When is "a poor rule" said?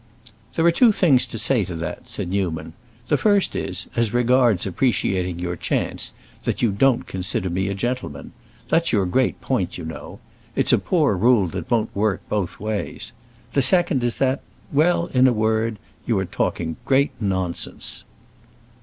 10.73-11.45